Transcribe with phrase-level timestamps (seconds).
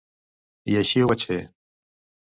[0.73, 1.39] I així ho vaig fer.